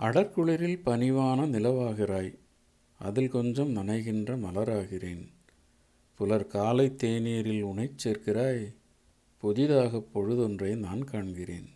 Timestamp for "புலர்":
6.14-6.46